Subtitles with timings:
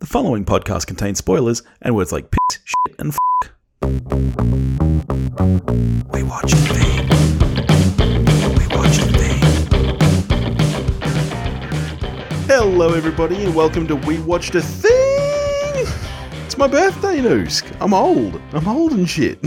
[0.00, 3.52] The following podcast contains spoilers and words like piss, shit, and fuck.
[6.10, 7.02] We watch V.
[8.56, 9.28] We watch V.
[12.46, 15.86] Hello, everybody, and welcome to We Watched a Thing.
[16.46, 17.70] It's my birthday, Noosk.
[17.82, 18.40] I'm old.
[18.52, 19.44] I'm old and shit.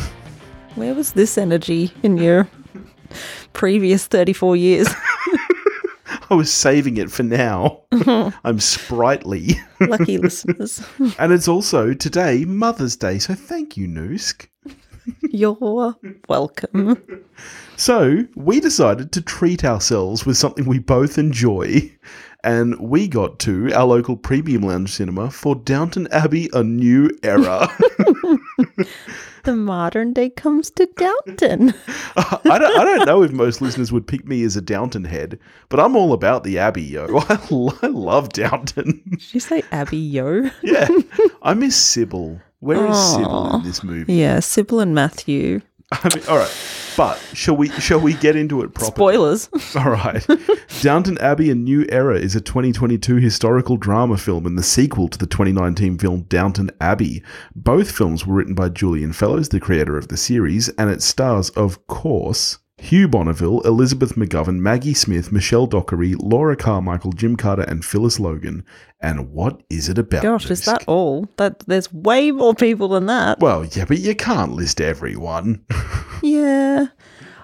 [0.76, 2.48] Where was this energy in your
[3.54, 4.88] previous 34 years?
[6.30, 7.82] I was saving it for now.
[8.44, 9.56] I'm sprightly.
[9.80, 10.86] Lucky listeners.
[11.18, 14.48] And it's also today Mother's Day, so thank you, Noosk.
[15.22, 15.96] You're
[16.30, 17.26] welcome.
[17.76, 21.92] So we decided to treat ourselves with something we both enjoy,
[22.42, 27.68] and we got to our local premium lounge cinema for Downton Abbey: A New Era.
[29.44, 31.74] The modern day comes to Downton.
[32.16, 35.38] I don't, I don't know if most listeners would pick me as a Downton head,
[35.68, 37.08] but I'm all about the Abbey, yo.
[37.30, 39.02] I, lo- I love Downton.
[39.10, 40.50] Did you say Abby Yo?
[40.64, 40.88] yeah,
[41.42, 42.40] I miss Sybil.
[42.62, 44.14] Where is Sybil in this movie?
[44.14, 45.60] Yeah, Sybil and Matthew.
[45.92, 46.56] I mean, all right,
[46.96, 49.16] but shall we shall we get into it properly?
[49.16, 49.50] Spoilers.
[49.76, 50.26] All right.
[50.82, 55.18] Downton Abbey A New Era is a 2022 historical drama film and the sequel to
[55.18, 57.24] the 2019 film Downton Abbey.
[57.56, 61.50] Both films were written by Julian Fellowes, the creator of the series, and it stars,
[61.52, 67.84] of course, Hugh Bonneville, Elizabeth McGovern, Maggie Smith, Michelle Dockery, Laura Carmichael, Jim Carter, and
[67.84, 68.66] Phyllis Logan.
[69.00, 70.22] And what is it about?
[70.22, 71.30] Gosh, is that all?
[71.38, 73.40] That there's way more people than that.
[73.40, 75.64] Well, yeah, but you can't list everyone.
[76.22, 76.88] Yeah.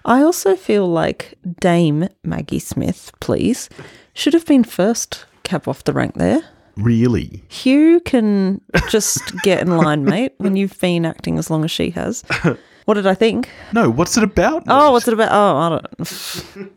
[0.06, 3.68] I also feel like Dame Maggie Smith, please,
[4.14, 6.40] should have been first cap off the rank there.
[6.78, 7.44] really?
[7.50, 11.90] Hugh can just get in line, mate, when you've been acting as long as she
[11.90, 12.24] has.
[12.90, 13.52] What did I think?
[13.72, 14.64] No, what's it about?
[14.68, 15.30] Oh, what's it about?
[15.32, 16.72] Oh, I don't.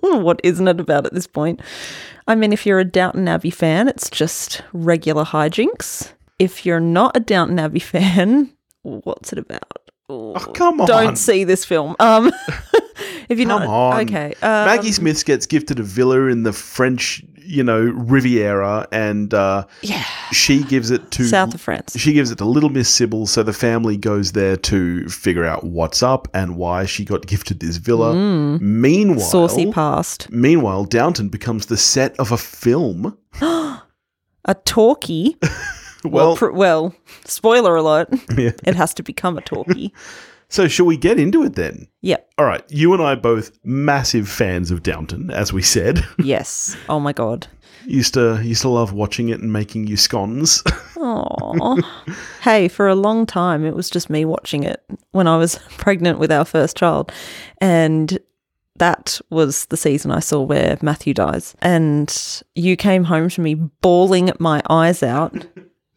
[0.24, 1.60] what isn't it about at this point?
[2.28, 6.12] I mean, if you're a Downton Abbey fan, it's just regular hijinks.
[6.38, 8.52] If you're not a Downton Abbey fan,
[8.82, 9.90] what's it about?
[10.08, 10.86] Oh, come on.
[10.86, 11.96] Don't see this film.
[11.98, 12.30] Um,
[13.28, 14.00] if you're Come not on.
[14.02, 19.32] okay, um, Maggie Smith gets gifted a villa in the French, you know, Riviera, and
[19.32, 21.98] uh, yeah, she gives it to south of France.
[21.98, 25.64] She gives it to Little Miss Sybil, so the family goes there to figure out
[25.64, 28.14] what's up and why she got gifted this villa.
[28.14, 29.30] Meanwhile, Mm.
[29.30, 30.30] Saucy past.
[30.30, 33.16] meanwhile, Downton becomes the set of a film.
[34.44, 35.36] A talkie.
[36.04, 36.94] Well, pr- well,
[37.24, 38.08] spoiler alert.
[38.38, 38.52] yeah.
[38.64, 39.92] It has to become a talkie.
[40.48, 41.88] so shall we get into it then?
[42.00, 42.30] yep.
[42.38, 46.04] All right, you and I are both massive fans of Downton, as we said.
[46.18, 46.76] Yes.
[46.88, 47.46] Oh my god.
[47.86, 50.62] used to used to love watching it and making you scones.
[51.00, 51.80] Oh.
[52.42, 54.82] hey, for a long time it was just me watching it
[55.12, 57.12] when I was pregnant with our first child.
[57.60, 58.18] And
[58.78, 61.54] that was the season I saw where Matthew dies.
[61.62, 62.12] And
[62.56, 65.46] you came home to me bawling my eyes out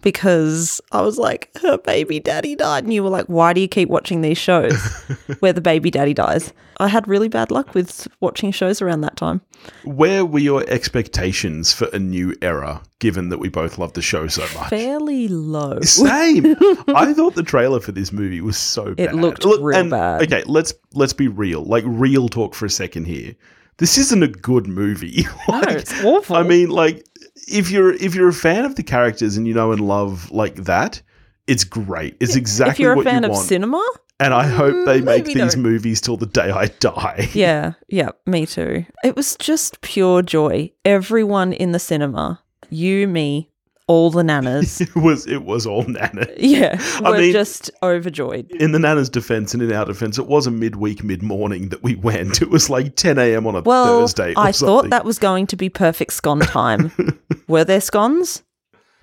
[0.01, 2.83] because I was like, her baby daddy died.
[2.83, 4.73] And you were like, why do you keep watching these shows
[5.39, 6.53] where the baby daddy dies?
[6.77, 9.41] I had really bad luck with watching shows around that time.
[9.83, 14.27] Where were your expectations for a new era, given that we both love the show
[14.27, 14.69] so much?
[14.69, 15.79] Fairly low.
[15.81, 16.55] Same.
[16.87, 19.09] I thought the trailer for this movie was so bad.
[19.09, 20.23] It looked real and, bad.
[20.23, 21.63] Okay, let's let's be real.
[21.63, 23.35] Like real talk for a second here.
[23.77, 25.25] This isn't a good movie.
[25.49, 26.35] No, it's awful.
[26.35, 27.05] I mean, like
[27.47, 30.55] if you're if you're a fan of the characters and you know and love like
[30.65, 31.01] that,
[31.47, 32.17] it's great.
[32.19, 33.47] It's exactly if you're a fan you of want.
[33.47, 33.85] cinema,
[34.19, 35.63] and I hope they Mm, make maybe these don't.
[35.63, 37.29] movies till the day I die.
[37.33, 38.85] Yeah, yeah, me too.
[39.03, 40.71] It was just pure joy.
[40.85, 43.49] Everyone in the cinema, you, me,
[43.91, 46.25] all the nanas, It was it was all Nana.
[46.37, 48.49] yeah, I were mean- just overjoyed.
[48.51, 51.83] In the Nana's defense and in our defense, it was a midweek, mid morning that
[51.83, 52.41] we went.
[52.41, 53.45] It was like 10 a.m.
[53.47, 54.33] on a Well, Thursday.
[54.37, 54.67] I something.
[54.67, 56.91] thought that was going to be perfect scone time.
[57.47, 58.43] were there scones?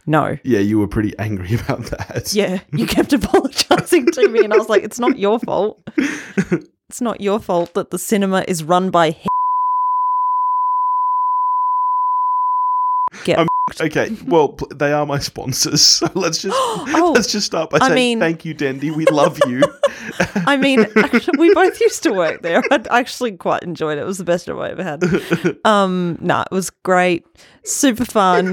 [0.06, 0.38] No.
[0.42, 2.32] Yeah, you were pretty angry about that.
[2.32, 5.82] Yeah, you kept apologizing to me, and I was like, "It's not your fault.
[6.88, 9.28] It's not your fault that the cinema is run by." He-
[13.24, 13.48] Get I'm-
[13.80, 16.56] Okay, well, they are my sponsors, so let's just
[16.96, 18.90] Oh, let's just start by I saying mean- thank you, Dendy.
[18.90, 19.62] We love you.
[20.46, 22.62] I mean, actually, we both used to work there.
[22.70, 24.02] I actually quite enjoyed it.
[24.02, 25.04] It was the best job I ever had.
[25.64, 27.26] Um, no, it was great,
[27.64, 28.52] super fun.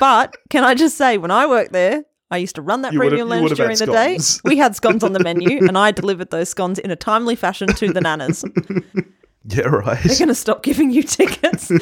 [0.00, 2.98] but can I just say, when I worked there, I used to run that You
[2.98, 4.18] premium lounge during the day.
[4.44, 7.68] We had scones on the menu, and I delivered those scones in a timely fashion
[7.68, 8.44] to the nanas.
[9.44, 9.98] yeah, right.
[10.04, 11.72] They're going to stop giving you tickets.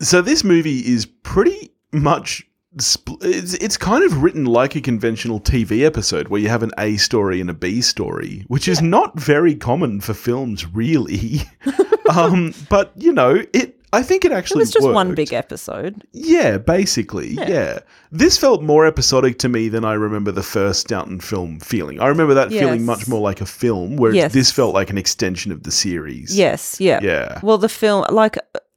[0.00, 2.46] So this movie is pretty much
[2.76, 6.72] spl- it's, it's kind of written like a conventional TV episode where you have an
[6.78, 11.40] A story and a B story, which is not very common for films, really.
[12.14, 16.02] um, but you know, it I think it actually It was just one big episode.
[16.12, 17.30] Yeah, basically.
[17.30, 17.78] Yeah.
[18.12, 22.00] This felt more episodic to me than I remember the first Downton film feeling.
[22.00, 24.32] I remember that feeling much more like a film, whereas Yes.
[24.34, 26.36] this felt like an extension of the series.
[26.36, 27.00] Yes, yeah.
[27.02, 27.40] Yeah.
[27.42, 28.36] Well, the film, like,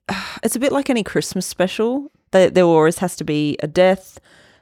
[0.43, 2.11] it's a bit like any Christmas special.
[2.31, 4.19] There, there always has to be a death,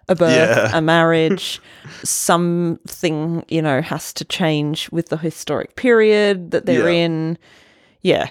[0.07, 0.77] a birth, Yeah.
[0.77, 1.61] a marriage.
[2.03, 7.05] Something, you know, has to change with the historic period that they're Yeah.
[7.05, 7.37] in.
[8.01, 8.29] Yeah.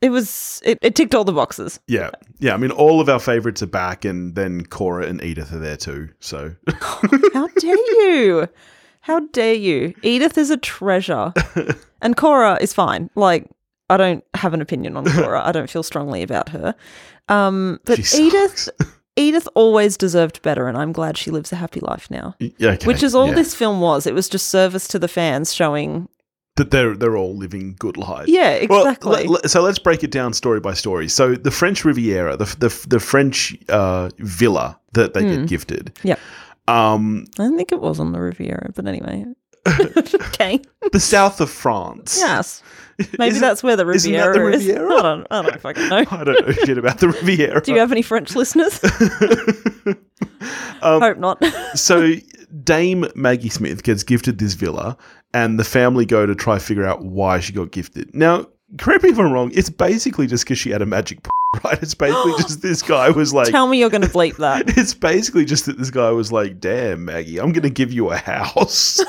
[0.00, 1.80] It was, it, it ticked all the boxes.
[1.88, 2.10] Yeah.
[2.38, 2.54] Yeah.
[2.54, 5.76] I mean, all of our favorites are back, and then Cora and Edith are there
[5.76, 6.08] too.
[6.20, 6.54] So,
[7.34, 8.48] How dare you?
[9.00, 9.94] How dare you?
[10.02, 11.32] Edith is a treasure.
[12.00, 13.10] And Cora is fine.
[13.16, 13.50] Like,
[13.90, 15.42] I don't have an opinion on Cora.
[15.46, 16.74] I don't feel strongly about her.
[17.28, 18.90] Um, but She Edith sucks.
[19.16, 22.34] Edith always deserved better, and I'm glad she lives a happy life now.
[22.38, 23.34] yeah, okay, Which is all yeah.
[23.34, 24.06] this film was.
[24.06, 26.08] It was just service to the fans showing
[26.56, 28.28] that they're they're all living good lives.
[28.28, 29.26] Yeah, Well, exactly.
[29.26, 31.08] le- so let's break it down story by story.
[31.08, 35.28] So the French Riviera, the the, the French uh, villa that they Hmm.
[35.40, 35.98] get gifted.
[36.04, 36.16] Yeah.
[36.68, 39.24] Um, I don't think it was on the Riviera, but anyway.
[40.28, 40.60] okay.
[40.92, 42.18] the south of France.
[42.20, 42.62] Yes.
[43.18, 44.66] Maybe Isn't- that's where the Riviera, the is.
[44.66, 44.94] Riviera?
[44.96, 45.96] I don't I don't fucking know.
[46.10, 47.60] I don't know shit about the Riviera.
[47.62, 48.80] Do you have any French listeners?
[50.80, 51.44] Um, Hope not.
[51.74, 52.12] so
[52.64, 54.96] Dame Maggie Smith gets gifted this villa,
[55.34, 58.14] and the family go to try figure out why she got gifted.
[58.14, 58.46] Now,
[58.78, 59.50] correct me if I'm wrong.
[59.54, 61.30] It's basically just because she had a magic, p-
[61.64, 61.82] right?
[61.82, 63.48] It's basically just this guy was like.
[63.48, 64.76] Tell me you're going to bleep that.
[64.78, 68.10] it's basically just that this guy was like, "Damn, Maggie, I'm going to give you
[68.10, 69.00] a house."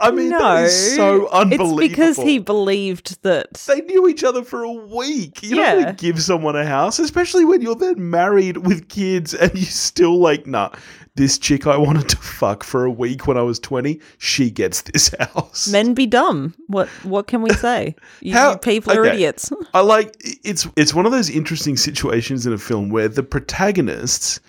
[0.00, 0.38] I mean, no.
[0.38, 1.80] that is so unbelievable.
[1.80, 3.54] It's because he believed that.
[3.54, 5.42] they knew each other for a week.
[5.42, 5.72] You don't Yeah.
[5.74, 10.18] really give someone a house, especially when you're then married with kids and you still
[10.18, 10.70] like, nah,
[11.16, 14.82] this chick I wanted to fuck for a week when I was 20, she gets
[14.82, 15.68] this house.
[15.68, 16.54] Men be dumb.
[16.68, 17.96] What what can we say?
[18.20, 19.50] You, How- you people are idiots.
[19.74, 20.14] I like
[20.44, 24.40] it's it's one of those interesting situations in a film where the protagonists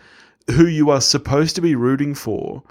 [0.52, 2.64] who you are supposed to be rooting for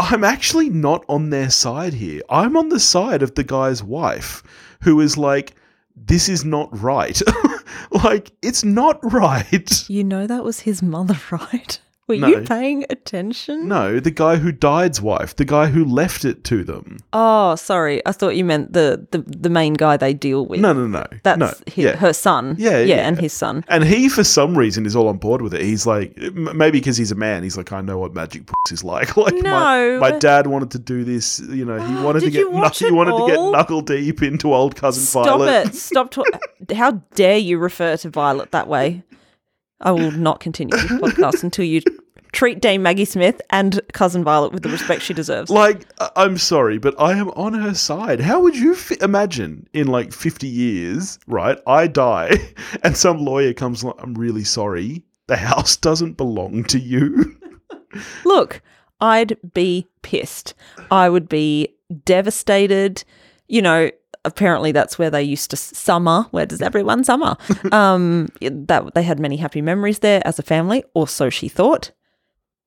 [0.00, 2.22] I'm actually not on their side here.
[2.30, 4.42] I'm on the side of the guy's wife
[4.82, 5.54] who is like
[5.94, 7.20] this is not right.
[7.90, 9.88] like it's not right.
[9.90, 11.78] You know that was his mother, right?
[12.10, 12.28] Were No.
[12.28, 13.68] you paying attention?
[13.68, 16.98] No, the guy who died's wife, the guy who left it to them.
[17.12, 18.04] Oh, sorry.
[18.06, 20.60] I thought you meant the the, the main guy they deal with.
[20.60, 21.04] No, no, no.
[21.22, 21.52] That's no.
[21.66, 21.96] his, yeah.
[21.96, 22.56] her son.
[22.58, 23.08] Yeah, yeah, yeah.
[23.08, 23.64] and his son.
[23.68, 25.62] And he, for some reason, is all on board with it.
[25.62, 28.84] He's like, maybe because he's a man, he's like, I know what magic puss is
[28.84, 29.16] like.
[29.20, 29.98] Like, No.
[30.00, 31.40] my, my dad wanted to do this.
[31.40, 34.76] You know, he wanted to get watch he wanted to get knuckle deep into old
[34.76, 35.28] cousin Violet.
[35.28, 35.66] Stop Violet.
[35.68, 35.74] it.
[35.90, 36.40] Stop talking.
[36.74, 39.02] How dare you refer to Violet that way?
[39.82, 41.80] I will not continue this podcast until you
[42.32, 45.50] treat Dame Maggie Smith and cousin Violet with the respect she deserves.
[45.50, 45.86] Like,
[46.16, 48.20] I'm sorry, but I am on her side.
[48.20, 51.58] How would you fi- imagine in like 50 years, right?
[51.66, 52.32] I die,
[52.84, 55.04] and some lawyer comes I'm really sorry.
[55.26, 57.36] The house doesn't belong to you.
[58.24, 58.62] Look,
[59.00, 60.54] I'd be pissed.
[60.90, 61.74] I would be
[62.04, 63.04] devastated.
[63.48, 63.90] You know,
[64.24, 66.26] apparently that's where they used to summer.
[66.30, 67.36] Where does everyone summer?
[67.72, 71.92] um, that they had many happy memories there as a family, or so she thought.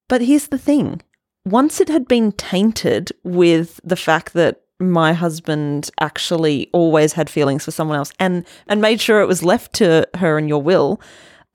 [0.10, 1.02] But here's the thing:
[1.46, 7.64] once it had been tainted with the fact that my husband actually always had feelings
[7.64, 11.00] for someone else and and made sure it was left to her in your will,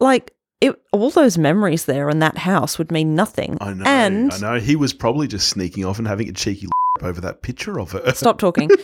[0.00, 3.58] like it, all those memories there in that house would mean nothing.
[3.60, 3.84] I know.
[3.86, 4.58] And I know.
[4.60, 7.92] He was probably just sneaking off and having a cheeky look over that picture of
[7.92, 8.12] her.
[8.14, 8.70] Stop talking.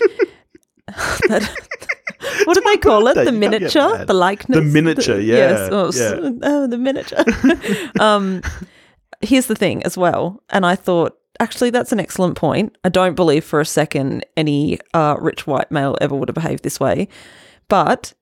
[1.28, 1.50] That-
[2.44, 3.14] what do they call it?
[3.14, 5.68] The you can't get miniature, the likeness, The miniature, yeah, Yes.
[5.72, 6.30] Oh, yeah.
[6.42, 7.24] oh, the miniature.
[8.00, 8.42] um,
[9.20, 12.76] here's the thing, as well, and I thought actually that's an excellent point.
[12.84, 16.62] I don't believe for a second any uh, rich white male ever would have behaved
[16.62, 17.08] this way,
[17.68, 18.12] but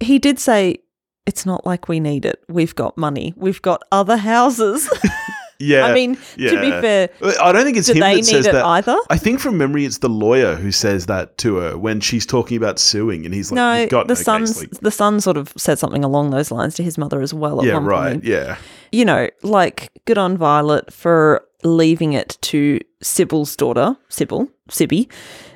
[0.00, 0.78] he did say.
[1.24, 2.42] It's not like we need it.
[2.48, 3.32] We've got money.
[3.36, 4.90] We've got other houses.
[5.62, 5.86] yeah.
[5.86, 7.08] I mean, to be fair,
[7.40, 8.64] I don't think it's do him they that need says it that.
[8.64, 8.96] either?
[9.10, 12.56] I think from memory, it's the lawyer who says that to her when she's talking
[12.56, 15.20] about suing, and he's like, no, "You've got the no case, son's like- the son
[15.20, 17.60] sort of said something along those lines to his mother as well.
[17.60, 18.24] At yeah, right, point.
[18.24, 18.56] yeah,
[18.90, 25.08] You know, like good on Violet for leaving it to Sybil's daughter, Sybil, Sibby,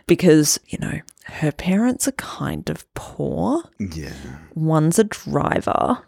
[0.06, 3.64] because you know her parents are kind of poor.
[3.80, 4.12] yeah.
[4.54, 5.98] One's a driver.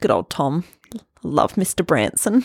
[0.00, 0.64] Good old Tom.
[1.22, 1.84] Love Mr.
[1.86, 2.44] Branson.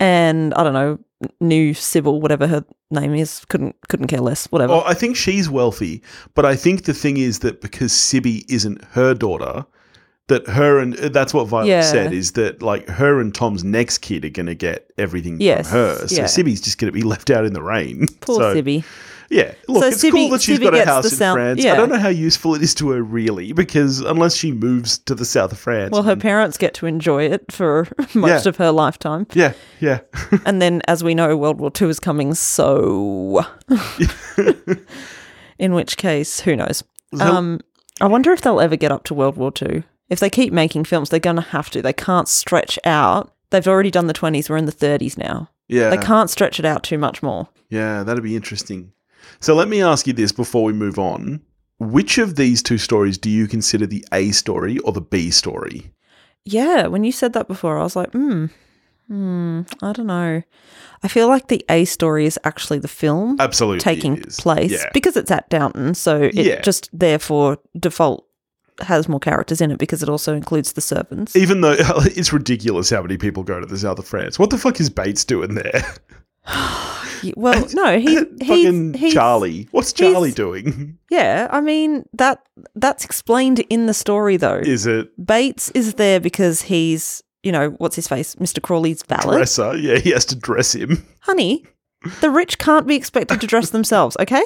[0.00, 0.98] And I don't know,
[1.40, 4.46] new Sybil, whatever her name is, couldn't couldn't care less.
[4.46, 4.74] Whatever.
[4.74, 6.02] Oh, I think she's wealthy,
[6.34, 9.66] but I think the thing is that because Sibby isn't her daughter,
[10.28, 11.80] that her and uh, that's what Violet Yeah.
[11.82, 15.68] said is that like her and Tom's next kid are going to get everything Yes,
[15.68, 16.06] from her.
[16.06, 16.26] So yeah.
[16.26, 18.06] Sibby's just going to be left out in the rain.
[18.20, 18.84] Poor so, Sibby.
[19.30, 21.64] Yeah, look, So it's Sibby- cool that she's Sibby got a house in South- France.
[21.64, 25.14] I don't know how useful it is to her really, because unless she moves to
[25.14, 28.48] the south of France, Well, her parents get to enjoy it for most Yeah.
[28.48, 29.26] of her lifetime.
[29.34, 29.98] yeah, yeah,
[30.46, 33.44] And then, as we know, World War II is coming, so.
[35.58, 36.84] In which case, who knows?
[37.20, 37.60] Um,
[38.00, 39.82] I wonder if they'll ever get up to World War II.
[40.08, 41.82] If they keep making films, they're going to have to.
[41.82, 43.32] They can't stretch out.
[43.50, 44.48] They've already done the 20s.
[44.48, 45.50] We're in the 30s now.
[45.68, 45.90] yeah.
[45.90, 47.48] They can't stretch it out too much more.
[47.70, 48.92] Yeah, that'd be interesting.
[49.40, 51.40] So let me ask you this before we move on.
[51.78, 55.92] Which of these two stories do you consider the A story or the B story?
[56.44, 58.46] Yeah, when you said that before, I was like, hmm,
[59.06, 60.42] hmm, I don't know.
[61.02, 63.78] I feel like the A story is actually the film Absolutely.
[63.80, 64.90] taking place Yeah.
[64.92, 66.60] because it's at Downton, so it Yeah.
[66.62, 68.24] just therefore default
[68.80, 71.36] has more characters in it because it also includes the servants.
[71.36, 74.38] Even though it's ridiculous how many people go to the south of France.
[74.38, 75.84] What the fuck is Bates doing there?
[77.36, 79.68] Well, no, he, he's, he's Charlie.
[79.70, 80.98] What's Charlie doing?
[81.10, 84.58] Yeah, I mean that that's explained in the story though.
[84.58, 88.60] Is it Bates is there because he's, you know, what's his face, Mr.
[88.60, 89.38] Crawley's valet.
[89.38, 89.74] dresser?
[89.74, 91.06] Yeah, he has to dress him.
[91.20, 91.64] honey,
[92.20, 94.44] the rich can't be expected to dress themselves, okay?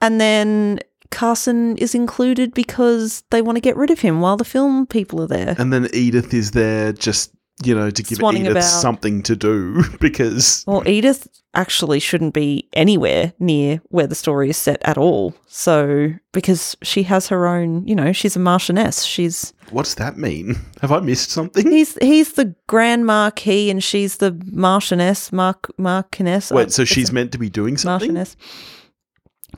[0.00, 0.80] And then
[1.10, 5.22] Carson is included because they want to get rid of him while the film people
[5.22, 5.54] are there.
[5.58, 8.62] And then Edith is there just, you know, to give Swanning Edith about.
[8.62, 14.56] something to do because Well, Edith actually shouldn't be anywhere near where the story is
[14.56, 15.34] set at all.
[15.46, 19.04] So, because she has her own, you know, she's a Marchioness.
[19.04, 20.56] She's what does that mean?
[20.80, 21.70] Have I missed something?
[21.70, 26.52] he's he's the Grand Marquis and she's the Marchioness, Mark Marchioness.
[26.52, 28.12] Wait, so she's meant to be doing something?
[28.12, 28.36] Marchioness.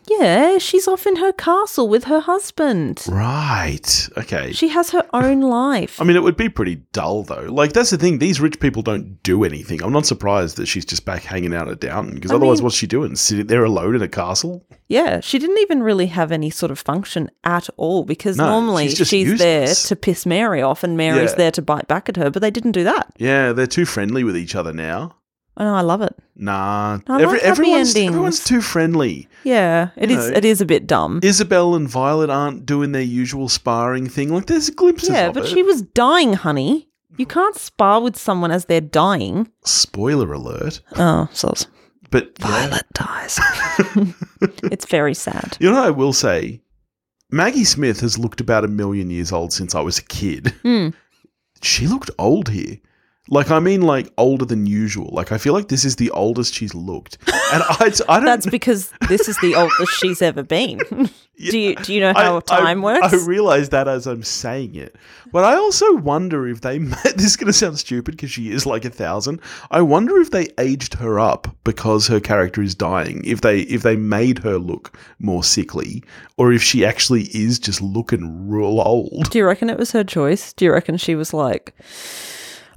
[0.09, 3.04] Yeah, she's off in her castle with her husband.
[3.09, 4.09] Right.
[4.16, 4.52] Okay.
[4.52, 6.00] She has her own life.
[6.00, 7.47] I mean, it would be pretty dull, though.
[7.49, 8.18] Like, that's the thing.
[8.18, 9.82] These rich people don't do anything.
[9.82, 12.64] I'm not surprised that she's just back hanging out at Downton, because I otherwise, mean-
[12.64, 13.14] what's she doing?
[13.14, 14.66] Sitting there alone in a castle?
[14.88, 18.88] yeah, she didn't even really have any sort of function at all because No, normally
[18.88, 21.37] she's she's, there to piss Mary off and Mary's Yeah.
[21.37, 23.06] there to bite back at her, but they didn't do that.
[23.16, 25.14] Yeah, they're too friendly with each other now.
[25.57, 26.14] I know, I love it.
[26.37, 27.00] Nah.
[27.07, 28.09] I like happy everyone's, endings.
[28.12, 29.28] everyone's too friendly.
[29.45, 30.30] Yeah, it You is.
[30.30, 31.21] know, It is a bit dumb.
[31.23, 34.33] Isabel and Violet aren't doing their usual sparring thing.
[34.33, 35.49] Like, there's glimpses Yeah, of but it.
[35.49, 36.88] she was dying, honey.
[37.19, 39.50] You can't spar with someone as they're dying.
[39.64, 40.80] Spoiler alert.
[40.97, 41.52] Oh, so
[42.11, 42.47] But yeah.
[42.47, 43.38] Violet dies.
[44.71, 45.57] it's very sad.
[45.61, 46.62] You know what I will say?
[47.30, 50.54] Maggie Smith has looked about a million years old since I was a kid.
[50.62, 50.88] Hmm.
[51.62, 52.78] She looked old here.
[53.31, 55.09] Like, I mean, like, older than usual.
[55.13, 57.19] Like, I feel like this is the oldest she's looked.
[57.53, 60.79] And I, I don't That's because this is the oldest she's ever been.
[61.37, 63.13] do you do you know how I- time works?
[63.13, 64.95] I realize that as I'm saying it.
[65.33, 68.67] But I also wonder if they, this is going to sound stupid because she is
[68.67, 69.41] like a thousand.
[69.73, 73.25] I wonder if they aged her up because her character is dying.
[73.25, 76.05] If they, if they made her look more sickly
[76.37, 79.29] or if she actually is just looking real old.
[79.31, 80.53] do you reckon it was her choice?
[80.53, 81.75] Do you reckon she was like,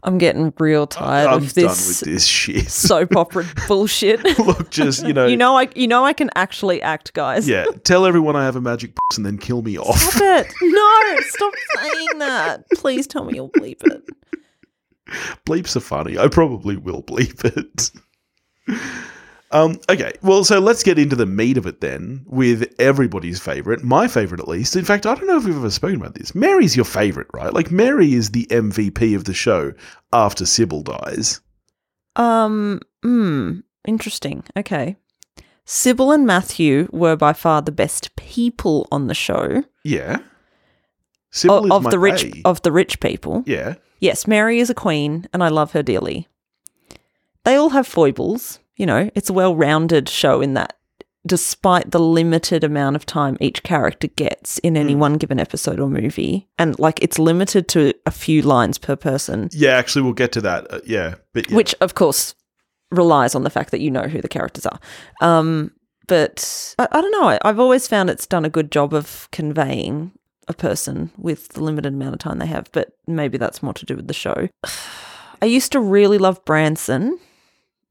[0.04, 2.70] I'm getting real tired I'm of done this with this shit.
[2.70, 4.24] soap opera bullshit?
[4.40, 7.48] look, just, you know, you know, I you know I can actually act, guys.
[7.48, 9.98] yeah, tell everyone I have a magic puss and then kill me off.
[9.98, 10.54] Stop it!
[10.62, 12.66] No, stop saying that.
[12.76, 14.04] Please tell me you'll bleep it.
[15.46, 16.18] Bleeps are funny.
[16.18, 17.92] I probably will bleep it.
[19.54, 23.84] Um, okay, well, so let's get into the meat of it then with everybody's favorite,
[23.84, 24.76] my favorite at least.
[24.76, 26.34] In fact, I don't know if we've ever spoken about this.
[26.36, 27.54] Mary's your favorite, right?
[27.54, 29.74] Like, Mary is the MVP of the show
[30.12, 31.40] after Sybil dies.
[32.16, 34.44] Um, hmm, interesting.
[34.58, 34.96] Okay.
[35.66, 40.18] Sybil and Matthew were by far the best people on the show Yeah.
[41.32, 42.42] Sybil of, is of the rich bae.
[42.46, 43.44] of the rich people.
[43.46, 43.76] yeah.
[44.00, 46.28] Yes, Mary is a queen, and I love her dearly.
[47.46, 48.60] They all have foibles.
[48.77, 50.77] You know, it's a well-rounded show in that,
[51.25, 55.00] despite the limited amount of time each character gets in any Mm.
[55.00, 59.50] one given episode or movie, and like it's limited to a few lines per person.
[59.51, 60.72] Yeah, actually, we'll get to that.
[60.74, 61.15] Uh, yeah.
[61.34, 61.56] But yeah.
[61.56, 62.36] which of course
[62.92, 64.80] relies on the fact that you know who the characters are.
[65.22, 65.72] Um,
[66.08, 67.30] but I, I don't know.
[67.30, 70.12] I, I've always found it's done a good job of conveying
[70.48, 72.70] a person with the limited amount of time they have.
[72.72, 74.50] But maybe that's more to do with the show.
[75.42, 77.18] I used to really love Branson,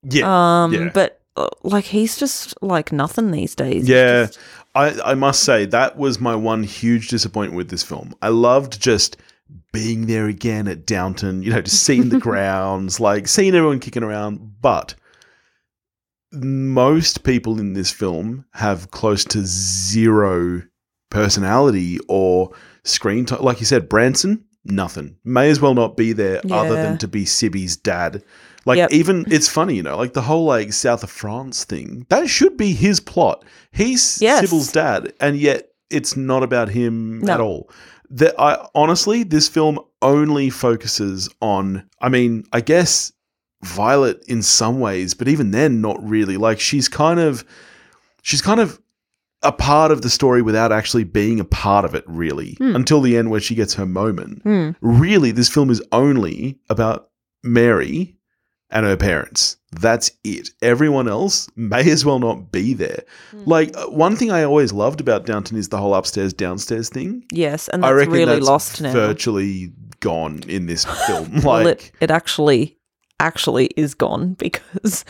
[0.02, 0.62] yeah.
[0.64, 0.90] um, yeah.
[0.92, 3.88] but uh, like he's just like nothing these days.
[3.88, 4.38] Yeah, just-
[4.74, 8.14] I, I must say that was my one huge disappointment with this film.
[8.22, 9.16] I loved just
[9.72, 14.02] being there again at Downton, you know, just seeing the grounds, like seeing everyone kicking
[14.02, 14.60] around.
[14.60, 14.94] But
[16.32, 20.62] most people in this film have close to zero
[21.10, 22.50] personality or
[22.84, 23.42] screen time.
[23.42, 25.16] Like you said, Branson, nothing.
[25.24, 28.22] May as well not be there other than to be Sibby's dad.
[28.64, 28.92] Like Yep.
[28.92, 32.06] even it's funny, you know, like the whole like South of France thing.
[32.10, 33.44] That should be his plot.
[33.72, 34.40] He's Yes.
[34.44, 37.32] Sybil's dad, and yet it's not about him No.
[37.32, 37.70] at all.
[38.10, 41.84] That I honestly, this film only focuses on.
[42.00, 43.12] I mean, I guess
[43.64, 46.36] Violet in some ways, but even then, not really.
[46.36, 47.44] Like she's kind of,
[48.22, 48.80] she's kind of
[49.44, 52.76] a part of the story without actually being a part of it, really, Hmm.
[52.76, 54.42] until the end where she gets her moment.
[54.42, 54.70] Hmm.
[54.80, 57.08] Really, this film is only about
[57.42, 58.16] Mary
[58.72, 59.56] and her parents.
[59.70, 60.50] That's it.
[60.60, 63.04] Everyone else may as well not be there.
[63.30, 63.44] Hmm.
[63.46, 67.24] Like uh, one thing I always loved about Downton is the whole upstairs downstairs thing.
[67.32, 68.92] Yes, and I that's reckon really that's lost now.
[68.92, 71.32] virtually gone in this film.
[71.32, 72.76] Like well, it, it actually
[73.20, 75.04] actually is gone because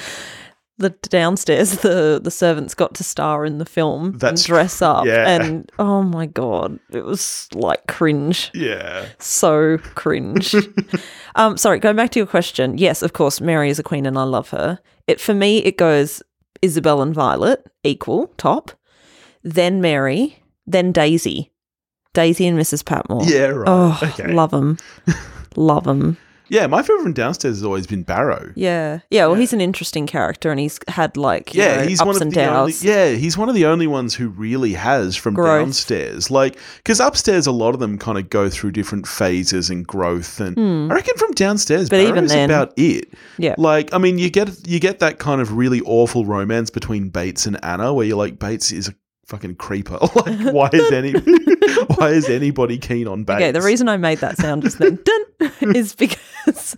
[0.83, 5.07] the downstairs the the servants got to star in the film That's and dress up
[5.07, 5.29] yeah.
[5.29, 9.07] and oh my god it was like cringe yeah.
[9.19, 10.55] so cringe
[11.37, 14.19] um sorry going back to your question yes of course mary is a queen and
[14.19, 16.23] i love her it for me it goes
[16.61, 18.73] isabel and violet equal top
[19.43, 21.51] then mary then daisy
[22.15, 23.69] daisy and mrs patmore Yeah, right.
[23.69, 24.33] oh okay.
[24.33, 24.79] love them
[25.57, 26.17] love them
[26.53, 28.53] yeah, my favorite from downstairs has always been Barrow.
[28.55, 29.25] Yeah, yeah.
[29.27, 29.41] Well, Yeah.
[29.41, 32.23] he's an interesting character, and he's had like you Yeah, know, he's ups one of
[32.23, 32.85] and the only, downs.
[32.85, 35.63] yeah, he's one of the only ones who really has from Growth.
[35.65, 36.31] downstairs.
[36.31, 40.39] Like, because upstairs, a lot of them kind of go through different phases and growth,
[40.41, 40.93] and hmm.
[40.93, 41.89] I reckon from downstairs.
[41.89, 43.09] But even Barrow's then- about it.
[43.39, 43.55] Yeah.
[43.57, 47.47] like I mean, you get you get that kind of really awful romance between Bates
[47.47, 48.95] and Anna, where you're like, Bates is a
[49.33, 49.99] fucking creeper.
[50.15, 51.13] like, why is any
[51.97, 53.37] why is anybody keen on Bates?
[53.41, 54.99] Okay, the reason I made that sound just then
[55.41, 56.77] dun, is because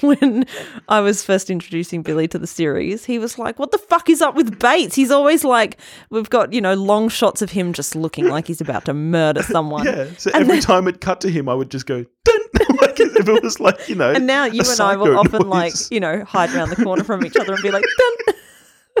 [0.00, 0.46] when
[0.88, 4.22] I was first introducing Billy to the series, he was like, "What the fuck is
[4.22, 4.94] up with Bates?
[4.94, 8.62] He's always like, we've got you know long shots of him just looking like he's
[8.62, 11.54] about to murder someone." Yeah, so And every then- time it cut to him, I
[11.54, 12.40] would just go, Dun!
[12.80, 14.12] like if it was like you know.
[14.12, 17.26] And now you and I will often like you know hide around the corner from
[17.26, 18.34] each other and be like, "Dun."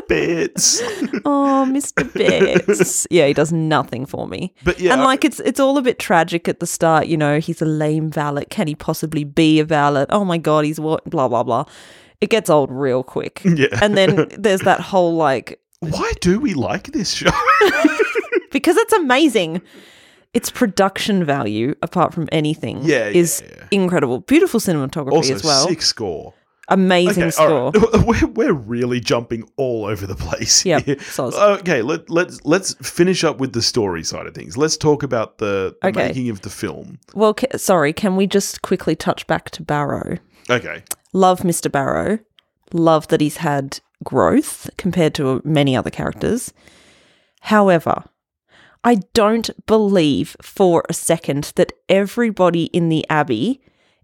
[0.08, 0.80] Bits.
[1.24, 4.54] "Oh, Mister Bates." yeah, he does nothing for me.
[4.64, 7.06] But yeah, and like it's it's all a bit tragic at the start.
[7.06, 8.44] You know, he's a lame valet.
[8.50, 10.06] Can he possibly be a valet?
[10.10, 11.04] Oh my god, he's what?
[11.04, 11.64] Blah blah blah.
[12.20, 13.40] It gets old real quick.
[13.56, 13.78] Yeah.
[13.82, 17.30] And then there's that whole like why do we like this show?
[18.52, 19.62] because it's amazing.
[20.32, 23.64] Its production value, apart from anything, Yeah, yeah, is yeah.
[23.72, 24.20] incredible.
[24.20, 25.66] Beautiful cinematography also, as well.
[25.66, 26.34] six score.
[26.70, 27.70] Amazing Okay, score.
[27.72, 28.06] right.
[28.06, 30.62] We're, we're really jumping all over the place.
[30.62, 31.34] Soz.
[31.60, 34.56] Okay, let, let's let's finish up with the story side of things.
[34.56, 36.06] Let's talk about the, the Okay.
[36.08, 36.98] making of the film.
[37.14, 40.18] Well, ca- sorry, can we just quickly touch back to Barrow?
[40.48, 40.84] Okay.
[41.12, 41.70] Love Mr.
[41.70, 42.18] Barrow.
[42.72, 46.52] Love that he's had growth compared to many other characters.
[47.42, 48.04] However,
[48.84, 53.60] I don't believe for a second that everybody in the Abbey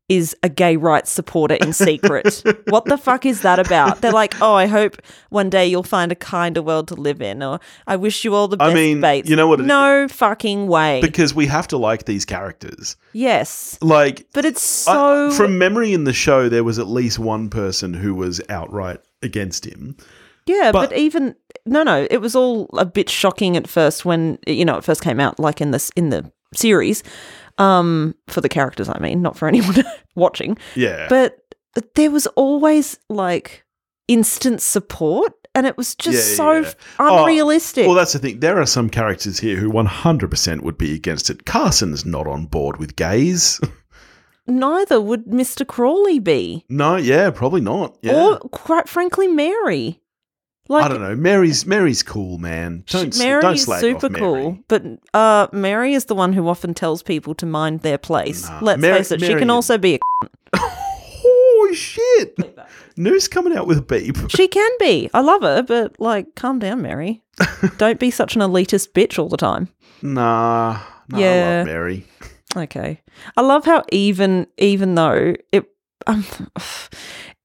[0.09, 2.43] is a gay rights supporter in secret.
[2.69, 4.01] what the fuck is that about?
[4.01, 4.97] They're like, oh, I hope
[5.31, 8.47] one day you'll find a kinder world to live in, or I wish you all
[8.47, 8.71] the best.
[8.71, 9.29] I mean, Bates.
[9.29, 11.01] you know what it- No fucking way.
[11.01, 12.97] Because we have to like these characters.
[13.13, 14.93] yes, Like but it's I-
[15.31, 19.01] so from memory in the show, there was at least one person who was outright
[19.23, 19.97] against him.
[20.47, 24.39] Yeah, But- but, even no, no, it was all a bit shocking at first when
[24.47, 27.03] you know it first came out, like in this in the series,
[27.59, 28.89] um, for the characters.
[28.89, 31.07] I mean, not for anyone watching, Yeah.
[31.09, 31.39] but
[31.95, 33.65] there was always like
[34.09, 36.73] instant support, and it was just Yeah, so yeah.
[36.99, 37.87] Oh, unrealistic.
[37.87, 38.41] Well, that's the thing.
[38.41, 41.45] There are some characters here who 100% would be against it.
[41.47, 43.61] Carson's not on board with gays.
[44.47, 47.97] Neither would Mister Crawley be, no, yeah, probably not.
[48.01, 48.15] Yeah.
[48.35, 50.01] or quite frankly, Mary.
[50.69, 51.15] Like I don't know.
[51.15, 52.85] Mary's Mary's cool, man.
[52.89, 54.21] Don't She- Mary don't slag super off Mary.
[54.25, 54.83] cool, but
[55.15, 58.49] uh, Mary is the one who often tells people to mind their place.
[58.49, 60.01] Nah, Let's Mary- face it, she can also be.
[60.55, 60.59] A-
[61.29, 62.39] Oh shit!
[62.97, 64.17] Noose coming out with a beep.
[64.31, 65.11] she can be.
[65.13, 67.23] I love her, but like, calm down, Mary.
[67.79, 69.69] Don't be such an elitist bitch all the time.
[70.03, 71.57] Nah, nah I Yeah.
[71.59, 72.07] love Mary.
[72.57, 73.01] Okay,
[73.37, 75.65] I love how even even though it,
[76.07, 76.25] um,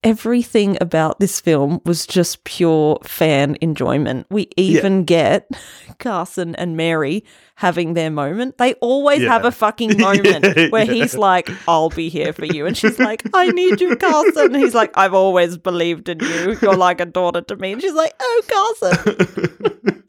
[0.04, 4.26] everything about this film was just pure fan enjoyment.
[4.30, 5.50] We even get
[6.00, 7.24] Carson and Mary
[7.56, 8.58] having their moment.
[8.58, 9.30] They always Yeah.
[9.30, 10.94] have a fucking moment Yeah, where yeah.
[10.94, 14.74] he's like, "I'll be here for you," and she's like, "I need you, Carson." He's
[14.74, 16.58] like, "I've always believed in you.
[16.62, 18.42] You're like a daughter to me," and she's like, "Oh,
[18.80, 19.16] Carson."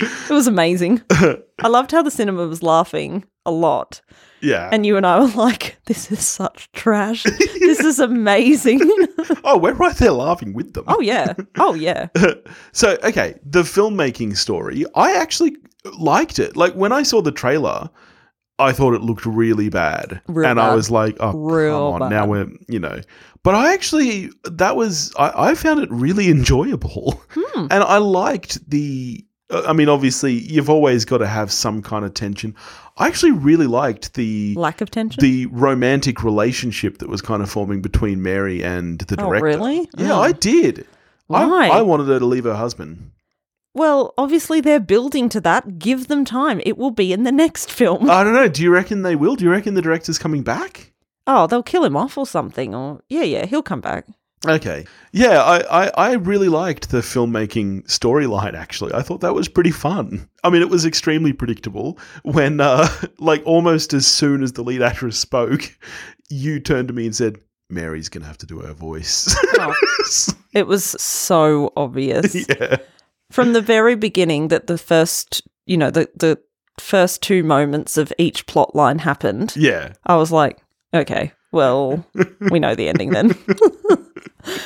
[0.00, 1.02] it was amazing.
[1.10, 4.00] I loved how the cinema was laughing a lot.
[4.40, 4.68] Yeah.
[4.72, 7.22] And you and I were like, this is such trash.
[7.24, 8.80] this is amazing.
[9.44, 10.84] oh, we're right there laughing with them.
[10.88, 11.34] oh, yeah.
[11.58, 12.08] Oh, yeah.
[12.72, 15.56] so okay, the filmmaking story, I actually
[15.98, 16.56] liked it.
[16.56, 17.88] Like when I saw the trailer,
[18.58, 22.10] I thought it looked really bad, Real and I was like, "Oh, Real come on!"
[22.10, 23.00] Now we're, you know.
[23.42, 27.66] But I actually, that was, I, I found it really enjoyable, Hmm.
[27.70, 29.24] and I liked the.
[29.50, 32.54] Uh, I mean, obviously, you've always got to have some kind of tension.
[32.96, 35.20] I actually really liked the Lack of tension.
[35.20, 39.44] the romantic relationship that was kind of forming between Mary and the Oh, director.
[39.46, 39.88] really?
[39.98, 40.20] Yeah, Oh.
[40.22, 40.86] I did.
[41.26, 41.68] Why?
[41.68, 43.10] I, I wanted her to leave her husband.
[43.74, 45.78] well, obviously they're building to that.
[45.78, 46.60] Give them time.
[46.64, 48.08] It will be in the next film.
[48.10, 48.48] I don't know.
[48.48, 49.36] Do you reckon they will?
[49.36, 50.92] Do you reckon the director's coming back?
[51.28, 52.74] oh, they'll kill him off or something.
[52.74, 54.06] Or yeah, yeah, he'll come back.
[54.46, 54.84] Okay.
[55.12, 58.92] Yeah, I, I, I really liked the filmmaking storyline, actually.
[58.92, 60.28] I thought that was pretty fun.
[60.44, 62.86] I mean, it was extremely predictable when, uh,
[63.18, 65.76] like, almost as soon as the lead actress spoke,
[66.28, 67.38] you turned to me and said,
[67.70, 69.34] Mary's going to have to do her voice.
[69.58, 69.74] Oh,
[70.52, 72.34] it was so obvious.
[72.48, 72.76] yeah.
[73.32, 76.38] from the very beginning that the first, you know, the the
[76.78, 79.94] first two moments of each plot line happened, Yeah.
[80.06, 80.58] I was like,
[80.94, 82.06] okay, well,
[82.52, 83.34] we know the ending then.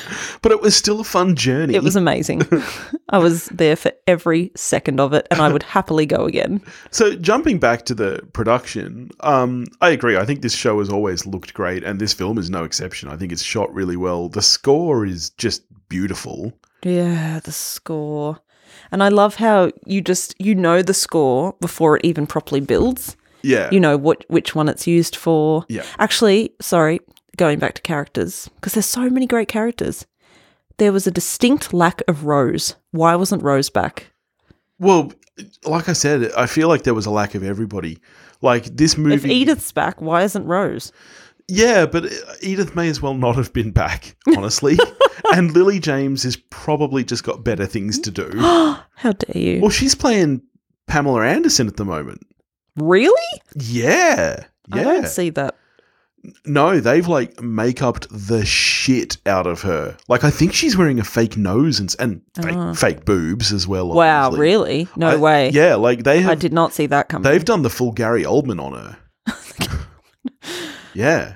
[0.41, 1.75] But it was still a fun journey.
[1.75, 2.41] It was amazing.
[3.09, 6.63] I was there for every second of it, and I would happily go again.
[6.89, 10.17] So jumping back to the production, um, I agree.
[10.17, 13.07] I think this show has always looked great, and this film is no exception.
[13.07, 14.29] I think it's shot really well.
[14.29, 16.53] The score is just beautiful.
[16.83, 18.39] Yeah, the score.
[18.91, 23.15] And I love how you just you know the score before it even properly builds.
[23.43, 23.69] Yeah.
[23.71, 25.65] You know what which one it's used for.
[25.69, 25.83] Yeah.
[25.99, 26.99] Actually, sorry,
[27.41, 30.05] going back to characters because there's so many great characters.
[30.77, 32.75] There was a distinct lack of Rose.
[32.91, 34.11] Why wasn't Rose back?
[34.77, 35.11] Well,
[35.65, 37.97] like I said, I feel like there was a lack of everybody.
[38.43, 39.15] Like this movie.
[39.15, 40.91] If Edith's back, why isn't Rose?
[41.47, 42.09] Yeah, but uh,
[42.41, 44.77] Edith may as well not have been back, honestly.
[45.33, 48.29] and Lily James has probably just got better things to do.
[48.39, 49.61] How dare you?
[49.61, 50.43] well, she's playing
[50.87, 52.21] Pamela Anderson at the moment.
[52.77, 53.41] Really?
[53.55, 54.45] Yeah.
[54.71, 54.83] I Yeah.
[54.83, 55.55] don't see that.
[56.45, 59.97] No, they've like make upped the shit out of her.
[60.07, 62.73] Like I think she's wearing a fake nose and and fake, Ah.
[62.73, 63.89] fake boobs as well.
[63.89, 64.39] Wow, obviously.
[64.45, 64.87] really?
[64.95, 65.49] No I- way.
[65.49, 67.23] Yeah, like they I did not see that coming.
[67.23, 68.97] They've done the full Gary Oldman on her.
[70.93, 71.35] yeah.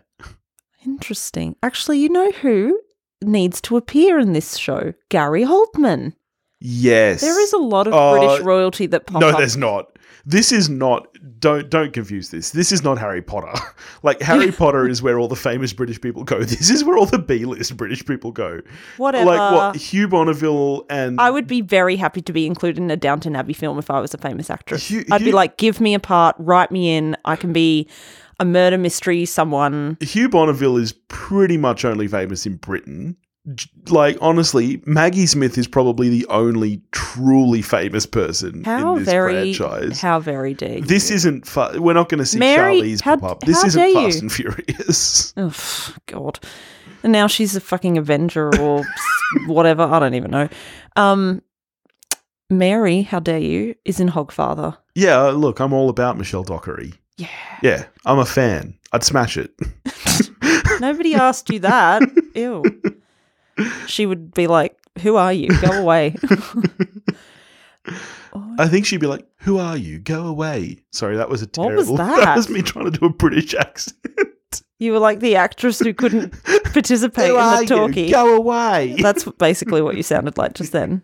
[0.85, 1.55] Interesting.
[1.63, 2.79] Actually, you know who
[3.23, 4.93] needs to appear in this show?
[5.09, 6.13] Gary Oldman.
[6.61, 7.21] Yes.
[7.21, 9.37] There is a lot of Uh, British royalty that pop No, up.
[9.37, 9.94] there's not.
[10.25, 11.07] This is not.
[11.39, 12.51] Don't don't confuse this.
[12.51, 13.53] This is not Harry Potter.
[14.03, 16.39] Like Harry Potter is where all the famous British people go.
[16.43, 18.61] This is where all the B-list British people go.
[18.97, 19.25] Whatever.
[19.25, 22.97] Like what Hugh Bonneville and I would be very happy to be included in a
[22.97, 24.89] Downton Abbey film if I was a famous actress.
[24.89, 27.17] Hugh- I'd be like, give me a part, write me in.
[27.25, 27.89] I can be
[28.39, 29.97] a murder mystery, someone.
[30.01, 33.17] Hugh Bonneville is pretty much only famous in Britain.
[33.89, 39.53] Like honestly, Maggie Smith is probably the only truly famous person How in this very,
[39.53, 40.01] franchise.
[40.01, 41.55] how very dare this isn't.
[41.55, 43.41] We're not going to see Mary, Charlize how- pop up.
[43.41, 44.21] This isn't Fast you?
[44.21, 45.33] and Furious.
[45.37, 46.39] Oh, God.
[47.03, 48.83] And now she's a fucking Avenger or
[49.45, 49.83] whatever.
[49.83, 50.49] I don't even know.
[50.95, 51.43] Um,
[52.49, 54.75] Mary, how dare you, is in Hogfather.
[54.95, 56.93] yeah, look, I'm all about Michelle Dockery.
[57.17, 57.27] Yeah.
[57.61, 58.77] Yeah, I'm a fan.
[58.91, 59.51] I'd smash it.
[60.79, 62.01] Nobody asked you that.
[62.33, 62.63] Ew.
[63.87, 65.49] She would be like, Who are you?
[65.61, 66.15] Go away.
[68.57, 69.99] I think she'd be like, "Who are you?
[69.99, 71.97] Go away." Sorry, that was a What was terrible.
[72.15, 72.35] that?
[72.35, 74.61] was me trying to do a British accent.
[74.79, 76.33] you were like the actress who couldn't
[76.73, 77.67] participate Who in the you?
[77.67, 78.09] talkie.
[78.11, 78.95] Go away.
[78.99, 81.03] That's basically what you sounded like just then.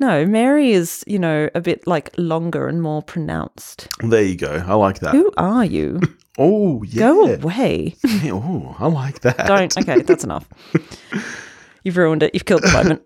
[0.00, 3.88] No, Mary is, you know, a bit like longer and more pronounced.
[4.00, 4.62] there you go.
[4.66, 5.12] I like that.
[5.14, 6.00] Who are you?
[6.40, 7.00] Oh yeah.
[7.00, 7.96] Go away.
[8.22, 9.38] Yeah, Oh, I like that.
[9.48, 9.76] Don't.
[9.76, 10.48] Okay, that's enough.
[11.82, 12.32] You've ruined it.
[12.32, 13.02] You've killed the moment.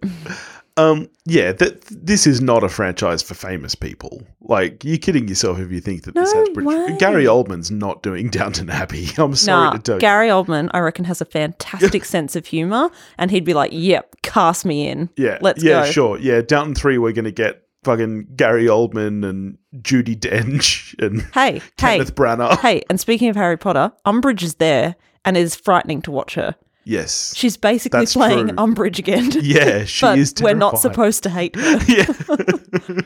[0.77, 4.23] Um, yeah, that this is not a franchise for famous people.
[4.41, 6.99] Like, you're kidding yourself if you think that this No has British.
[6.99, 9.09] Gary Oldman's not doing Downton Abbey.
[9.19, 10.01] I'm sorry nah, to tell you.
[10.01, 14.23] Gary Oldman, I reckon, has a fantastic sense of humor, and he'd be like, "Yep,
[14.23, 15.11] cast me in.
[15.17, 16.19] Yeah, let's yeah, go." Yeah, sure.
[16.19, 21.63] Yeah, Downton Three, we're gonna get fucking Gary Oldman and Judi Dench and Hey, hey,
[21.77, 22.59] Kenneth Branagh.
[22.61, 22.83] hey!
[22.89, 26.57] And speaking of Harry Potter, Umbridge is there and is frightening to watch her.
[26.85, 27.33] Yes.
[27.37, 28.57] She's basically That's playing true.
[28.57, 29.31] Umbridge again.
[29.43, 30.35] Yeah, she but is.
[30.41, 31.79] we're not supposed to hate her.
[31.89, 33.01] Yeah.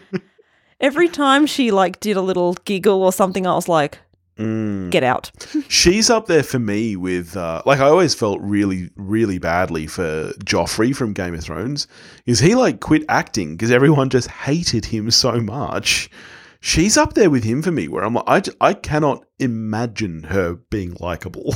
[0.80, 3.98] Every time she like did a little giggle or something, I was like,
[4.38, 4.90] Mm.
[4.90, 5.30] "Get out!"
[5.68, 10.30] She's up there for me with uh, like I always felt really really badly for
[10.44, 11.86] Joffrey from Game of Thrones.
[12.26, 16.10] Is he like quit acting because everyone just hated him so much?
[16.60, 20.56] She's up there with him for me where I'm like I, I cannot imagine her
[20.68, 21.54] being likable.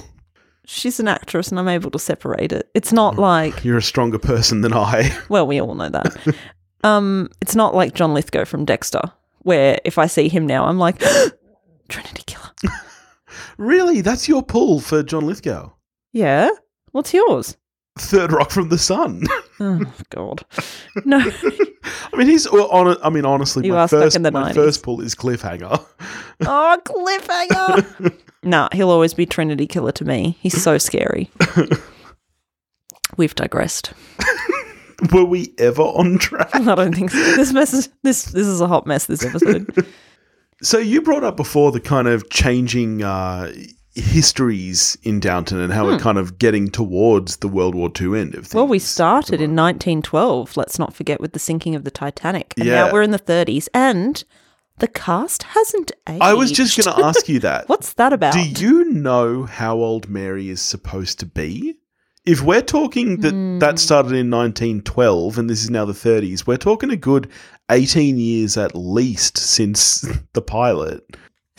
[0.66, 2.70] She's an actress, and I'm able to separate it.
[2.74, 5.10] It's not like You're a stronger person than I.
[5.28, 6.36] Well, we all know that.
[6.84, 9.02] um, it's not like John Lithgow from Dexter,
[9.40, 10.98] where if I see him now, I'm like,
[11.88, 12.50] Trinity Killer.
[13.58, 14.00] Really?
[14.00, 15.70] That's your pull for John Lithgow?
[16.12, 16.48] Yeah.
[16.92, 17.56] What's yours?
[17.98, 19.24] Third Rock from the Sun.
[19.60, 20.44] Oh God.
[21.04, 21.18] No.
[22.12, 22.96] I mean, he's on.
[23.02, 24.54] I mean, honestly, You my are stuck first in the my 90s.
[24.54, 25.84] first pull is Cliffhanger.
[26.46, 28.14] Oh, cliffhanger.
[28.42, 30.38] nah, he'll always be Trinity Killer to me.
[30.40, 31.30] He's so scary.
[33.18, 33.92] We've digressed.
[35.12, 36.48] Were we ever on track?
[36.54, 37.18] I don't think so.
[37.36, 39.04] This mess is this this is a hot mess.
[39.04, 39.86] This episode.
[40.62, 43.52] So you brought up before the kind of changing uh,
[43.94, 48.34] histories in Downton and how we're kind of getting towards the World War II end
[48.34, 48.52] of things.
[48.52, 48.58] Hmm.
[48.58, 50.56] Well, we started in 1912.
[50.56, 52.86] Let's not forget with the sinking of the Titanic, and Yeah.
[52.86, 54.22] now we're in the 30s, and
[54.78, 56.22] the cast hasn't aged.
[56.22, 57.64] I was just going to ask you that.
[57.68, 58.34] What's that about?
[58.34, 61.74] Do you know how old Mary is supposed to be?
[62.26, 63.58] If we're talking that Hmm.
[63.60, 67.28] that started in 1912 and this is now the 30s, we're talking a good
[67.70, 71.02] 18 years at least since the pilot.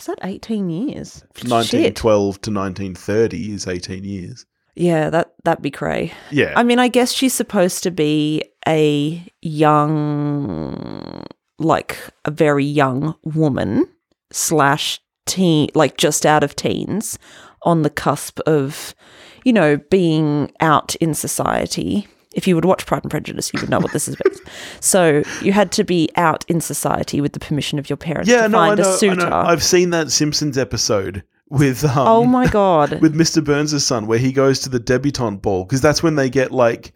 [0.02, 1.22] Is that 18 years?
[1.36, 1.48] Shit.
[1.48, 4.44] 1912 to 1930 is 18 years.
[4.74, 6.12] Yeah, that that'd be cray.
[6.32, 6.54] Yeah.
[6.56, 11.24] I mean, I guess she's supposed to be a young,
[11.60, 13.86] like a very young woman
[14.32, 17.16] slash teen, like just out of teens,
[17.62, 18.96] on the cusp of,
[19.44, 22.08] you know, being out in society.
[22.34, 24.32] If you would watch Pride and Prejudice, you would know what this is about.
[24.80, 28.42] so you had to be out in society with the permission of your parents yeah,
[28.42, 29.30] to no, I find know, a I suitor.
[29.30, 29.36] know.
[29.36, 33.00] I've seen that Simpsons episode with um, oh my god!
[33.02, 33.44] with Mr.
[33.44, 36.92] Burns' son where he goes to the debutante ball because that's when they get like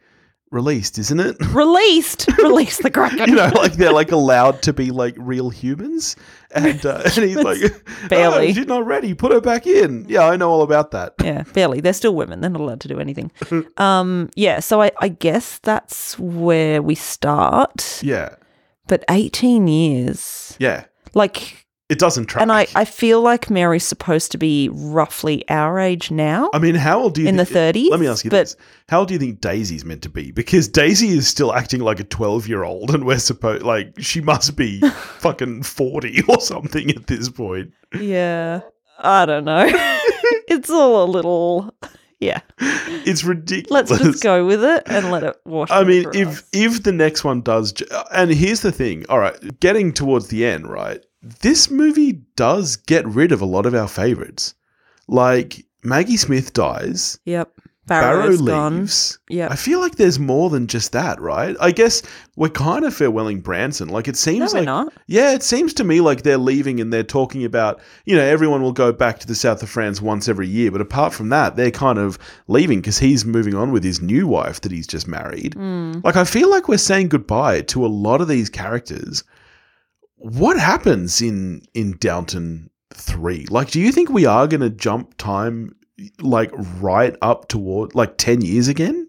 [0.50, 1.37] released, isn't it?
[1.52, 3.28] Released, release the kraken.
[3.28, 6.16] you know, like they're like allowed to be like real humans,
[6.54, 7.59] and uh, and he's like,
[8.09, 8.48] Barely.
[8.48, 9.14] "Oh, she's not ready.
[9.14, 10.06] Put her back in.
[10.09, 11.14] Yeah, I know all about that.
[11.22, 11.80] yeah, barely.
[11.80, 12.40] They're still women.
[12.40, 13.30] They're not allowed to do anything.
[13.76, 18.00] um, yeah, so I, I guess that's where we start.
[18.02, 18.37] Yeah,
[18.87, 20.56] But 18 years.
[20.59, 20.85] yeah.
[21.14, 22.42] Like, It doesn't track.
[22.42, 26.51] and I, I feel like Mary's supposed to be roughly our age now.
[26.53, 28.57] I mean, how old do you In the 30s, Let me ask you but- this:
[28.88, 30.33] How old do you think Daisy's meant to be?
[30.33, 34.81] Because Daisy is still acting like a twelve-year-old, and we're supposed like she must be
[35.18, 37.72] fucking forty or something at this point.
[37.99, 38.61] yeah.
[38.99, 39.66] I don't know.
[40.49, 41.72] it's all a little.
[42.18, 42.40] Yeah.
[42.59, 43.90] It's ridiculous.
[43.90, 45.70] Let's just go with it and let it wash.
[45.70, 46.44] I mean, if us.
[46.55, 47.75] if the next one does,
[48.12, 49.05] and here's the thing.
[49.11, 51.05] All right, getting towards the end, right?
[51.22, 54.55] This movie does get rid of a lot of our favorites.
[55.09, 57.50] Like Maggie Smith dies, Yep.
[57.87, 59.18] Barrow Barrow's leaves.
[59.29, 59.52] Yep.
[59.52, 61.55] I feel like there's more than just that, right?
[61.61, 62.02] I guess
[62.35, 63.88] we're kind of farewelling Branson.
[63.88, 64.92] Like it No, seems we're like not.
[65.07, 68.61] yeah, it seems to me like they're leaving and they're talking about, you know, everyone
[68.61, 70.72] will go back to the south of France once every year.
[70.72, 74.26] But apart from that, they're kind of leaving because he's moving on with his new
[74.26, 75.55] wife that he's just married.
[75.55, 76.02] Mm.
[76.02, 79.22] Like, I feel like we're saying goodbye to a lot of these characters.
[80.16, 83.46] What happens in, in Downton 3?
[83.50, 85.76] Like, do you think we are going to jump time,
[86.20, 86.50] like,
[86.81, 89.09] right up toward, like, 10 years again?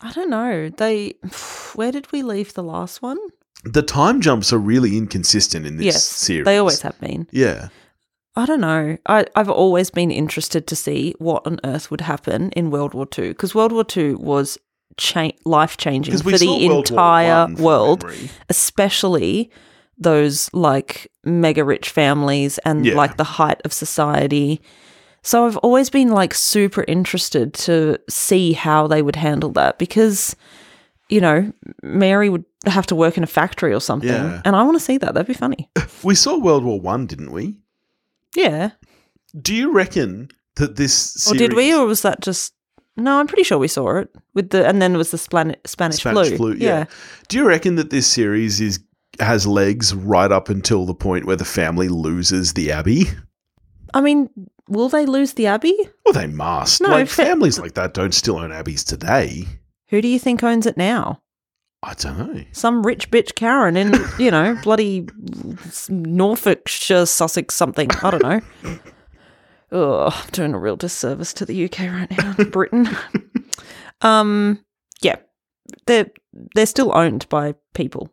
[0.00, 0.70] I don't know.
[0.70, 1.14] They.
[1.74, 3.18] Where did we leave the last one?
[3.64, 6.46] The time jumps are really inconsistent in this yes, series.
[6.46, 7.28] they always have been.
[7.30, 7.68] Yeah.
[8.34, 8.96] I don't know.
[9.06, 13.06] I, I've always been interested to see what on earth would happen in World War
[13.16, 14.56] II because World War II was
[14.96, 18.10] cha- life changing for the entire world,
[18.48, 19.50] especially
[20.00, 22.94] those like mega rich families and Yeah.
[22.94, 24.60] like the height of society.
[25.22, 30.34] So I've always been like super interested to see how they would handle that because,
[31.10, 34.08] you know, Mary would have to work in a factory or something.
[34.08, 34.40] Yeah.
[34.46, 35.12] And I want to see that.
[35.14, 35.70] That'd be funny.
[36.02, 37.56] We saw World War One, didn't we?
[38.34, 38.70] Yeah.
[39.38, 42.54] Do you reckon that this series- Or did we, or was that just?
[42.96, 45.56] No, I'm pretty sure we saw it with the, and then it was the Splan-
[45.66, 46.36] Spanish, Spanish flu.
[46.36, 46.54] flu?
[46.54, 46.86] Yeah.
[47.28, 48.78] Do you reckon that this series is
[49.20, 53.04] has legs right up until the point where the family loses the abbey?
[53.92, 54.30] I mean,
[54.68, 55.76] will they lose the abbey?
[56.04, 56.80] Well, they must.
[56.80, 59.46] No, like fa- families like that don't still own abbeys today.
[59.88, 61.20] Who do you think owns it now?
[61.82, 62.44] I don't know.
[62.52, 65.08] Some rich bitch Karen in, you know, bloody
[65.88, 67.90] Norfolkshire, Sussex, something.
[68.02, 68.40] I don't know.
[69.72, 72.88] Oh, I'm doing a real disservice to the UK right now, Britain.
[74.02, 74.64] um,
[75.00, 75.16] yeah,
[75.86, 76.10] they're
[76.54, 78.12] they're still owned by people.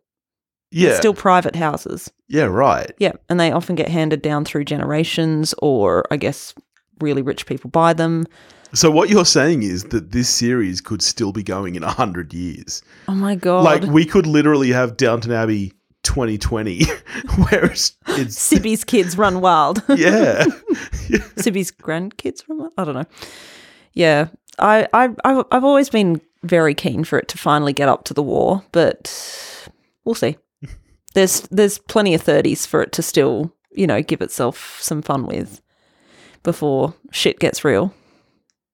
[0.78, 2.12] Yeah, It's still private houses.
[2.28, 2.92] yeah, right.
[3.00, 6.54] Yeah, and they often get handed down through generations, or I guess
[7.00, 8.26] really rich people buy them.
[8.74, 12.34] So what you're saying is that this series could still be going in a hundred
[12.34, 12.82] years.
[13.08, 13.64] Oh my god!
[13.64, 15.72] Like we could literally have Downton Abbey
[16.04, 16.84] 2020,
[17.50, 19.82] where it's, it's Sibby's kids run wild.
[19.96, 20.46] yeah,
[21.38, 22.74] Sibby's grandkids run wild.
[22.78, 23.06] I don't know.
[23.94, 24.28] Yeah,
[24.60, 28.14] I, I, I, I've always been very keen for it to finally get up to
[28.14, 29.70] the war, but
[30.06, 30.38] we'll see.
[31.18, 35.26] There's, there's plenty of thirties for it to still you know, give itself some fun
[35.26, 35.62] with
[36.44, 37.94] before shit gets real.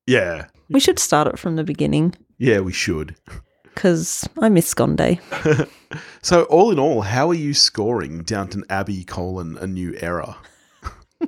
[0.08, 0.46] Yeah.
[0.70, 3.16] We should start it from the beginning Yeah, we should.
[3.74, 5.20] because I miss Sconde.
[6.24, 10.38] So, all in all, how are you scoring Downton Abbey colon a new era?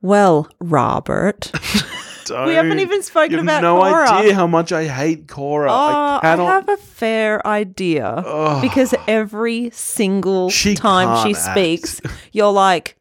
[0.00, 1.50] Well, Robert.
[2.30, 4.10] we haven't Don't- even spoken You have about no Cora.
[4.10, 5.70] idea how much I hate Cora.
[5.70, 5.74] Oh,
[6.22, 8.62] I I, have a fair idea Ugh.
[8.62, 11.52] because every single She time she can't act.
[11.56, 12.00] speaks,
[12.32, 12.96] you're like,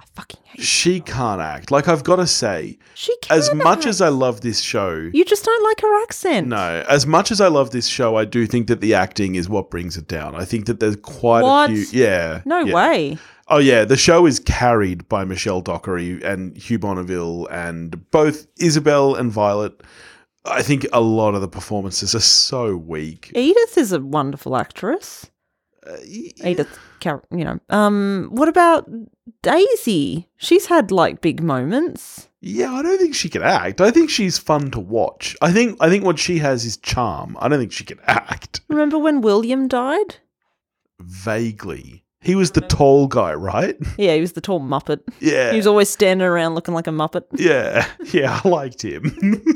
[0.00, 0.64] I fucking hate her.
[0.64, 1.70] she can't act.
[1.70, 5.24] Like I've got to say, She can as much as I love this show, you
[5.24, 6.48] just don't like her accent.
[6.48, 9.48] no, as much as I love this show, I do think that the acting is
[9.48, 10.34] what brings it down.
[10.34, 11.70] I think that there's quite What?
[11.70, 12.00] a few.
[12.02, 12.42] Yeah.
[12.44, 12.74] no yeah.
[12.74, 13.18] way.
[13.48, 19.14] Oh yeah, the show is carried by Michelle Dockery and Hugh Bonneville, and both Isabel
[19.14, 19.82] and Violet.
[20.44, 23.30] I think a lot of the performances are so weak.
[23.34, 25.30] Edith is a wonderful actress.
[25.86, 27.58] Uh, y- Edith, Car- you know.
[27.68, 28.88] Um, what about
[29.42, 30.28] Daisy?
[30.36, 32.28] She's had like big moments.
[32.40, 33.80] Yeah, I don't think she can act.
[33.80, 35.36] I think she's fun to watch.
[35.42, 37.36] I think I think what she has is charm.
[37.40, 38.62] I don't think she can act.
[38.68, 40.16] Remember when William died?
[41.00, 42.04] Vaguely.
[42.22, 43.76] He was the tall guy, right?
[43.98, 45.00] Yeah, he was the tall Muppet.
[45.20, 45.50] Yeah.
[45.50, 47.24] He was always standing around looking like a Muppet.
[47.34, 47.86] yeah.
[48.12, 49.42] Yeah, I liked him.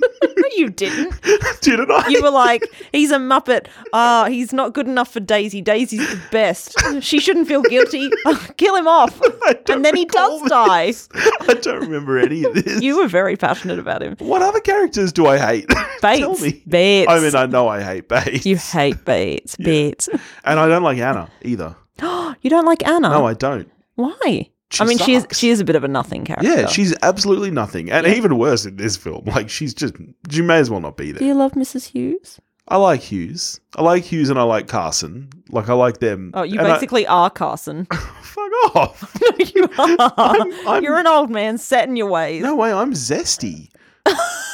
[0.57, 1.13] You didn't.
[1.61, 2.09] Didn't I?
[2.09, 3.67] You were like, he's a Muppet.
[3.93, 5.61] Ah, he's not good enough for Daisy.
[5.61, 6.75] Daisy's the best.
[7.01, 8.09] She shouldn't feel guilty.
[8.57, 9.21] Kill him off.
[9.69, 10.95] And then he does die.
[11.43, 12.81] I don't remember any of this.
[12.81, 14.17] You were very passionate about him.
[14.19, 15.69] What other characters do I hate?
[16.01, 16.21] Bates.
[16.21, 16.63] Tell me.
[16.67, 17.11] Bates.
[17.11, 18.47] I mean, I know I hate Bates.
[18.47, 19.57] you hate Bates.
[19.57, 20.09] Bates.
[20.45, 21.77] and I don't like Anna either.
[22.41, 23.09] you don't like Anna?
[23.11, 23.71] No, I don't.
[23.95, 24.51] Why?
[24.71, 26.47] She I mean, she is she is a bit of a nothing character.
[26.49, 27.91] Yeah, she's absolutely nothing.
[27.91, 28.15] And Yeah.
[28.15, 29.25] even worse in this film.
[29.27, 29.95] Like, she's just,
[30.31, 31.21] you may as well not be there.
[31.21, 31.87] Do you love Mrs.
[31.93, 32.41] Hughes?
[32.69, 33.61] I like Hughes.
[33.77, 35.31] I like Hughes and I like Carson.
[35.51, 36.33] Like, I like them.
[36.35, 37.85] Oh, you And I- basically are Carson.
[38.23, 39.17] fuck off.
[39.23, 40.13] no, you are.
[40.19, 42.43] I'm- I'm- You're an old man set in your ways.
[42.43, 43.69] no way, I'm zesty.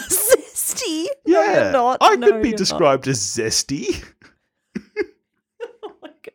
[0.09, 1.07] Zesty.
[1.24, 1.70] Yeah.
[1.72, 1.98] No, not.
[2.02, 2.59] I No, could be you're not.
[2.59, 4.05] described as zesty.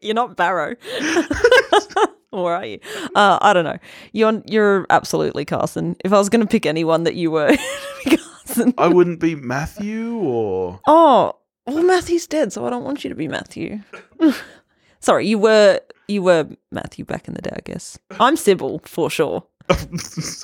[0.02, 0.76] You're not Barrow.
[2.32, 2.80] or are you?
[3.16, 3.78] Uh, I don't know.
[4.14, 5.96] You're you're absolutely Carson.
[6.04, 7.56] If I was going to pick anyone that you were,
[8.06, 8.74] Carson.
[8.78, 10.80] I wouldn't be Matthew or.
[10.88, 13.80] Oh, well, Matthew's dead, so I don't want you to be Matthew.
[15.00, 18.00] Sorry, you were you were Matthew back in the day, I guess.
[18.20, 19.44] I'm Sybil for sure.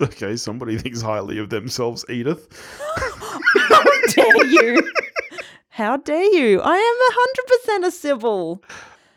[0.01, 2.47] okay, somebody thinks highly of themselves, Edith.
[3.55, 4.91] How dare you?
[5.69, 6.61] How dare you?
[6.61, 8.61] I am hundred percent a Sybil,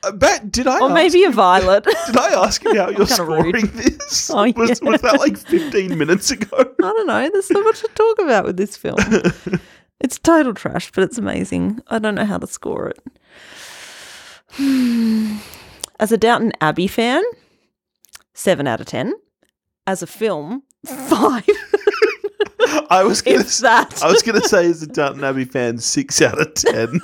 [0.07, 1.85] Uh, Bat, did I or maybe a Violet.
[2.07, 3.57] Did I ask you how you're Kinda rude.
[3.57, 4.31] scoring this?
[4.31, 4.89] Oh, was, yeah.
[4.91, 6.57] was that like 15 minutes ago?
[6.59, 7.29] I don't know.
[7.31, 8.99] There's so much to talk about with this film.
[10.01, 11.81] it's total trash, but it's amazing.
[11.89, 12.99] I don't know how to score it.
[15.99, 17.23] As a Downton Abbey fan,
[18.35, 19.15] seven out of ten.
[19.87, 21.45] As a film, five.
[22.91, 24.03] I was gonna, If that.
[24.03, 27.01] I was gonna say as a Downton Abbey fan, six out of ten.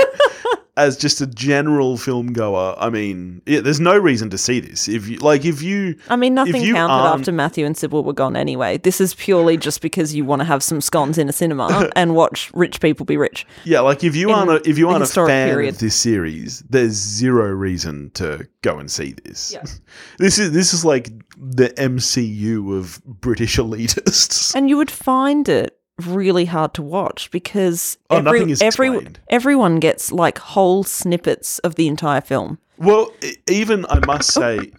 [0.76, 4.88] As just a general film goer, I mean, yeah, there's no reason to see this.
[4.88, 8.14] If you like, if you I mean, nothing counted aren't- after Matthew and Sybil were
[8.14, 8.78] gone anyway.
[8.78, 12.14] This is purely just because you want to have some scones in a cinema and
[12.14, 13.46] watch rich people be rich.
[13.64, 15.74] yeah, like if you In aren't a, if you aren't a fan period.
[15.74, 19.52] of this series, there's zero reason to go and see this.
[19.52, 19.64] Yeah.
[20.18, 24.54] This is this is like the MCU of British elitists.
[24.54, 28.88] And you would find it really hard to watch because Oh, every, nothing is every,
[28.88, 29.20] explained.
[29.28, 32.59] everyone gets like whole snippets of the entire film.
[32.78, 33.12] Well,
[33.48, 34.40] even I must oh.
[34.40, 34.72] say,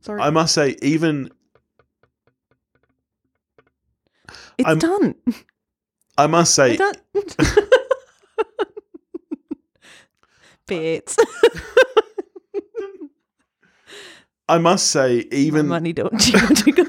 [0.00, 0.20] Sorry.
[0.20, 1.30] I must say, even
[4.58, 5.14] it's I'm- done.
[6.18, 6.78] I must say.
[10.66, 11.16] Bits.
[14.48, 16.86] I must say, even Money don't jiggle jiggle.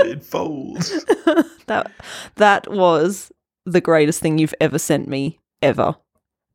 [0.00, 1.04] It folds.
[1.66, 1.90] that
[2.36, 3.32] that was
[3.66, 5.96] the greatest thing you've ever sent me ever.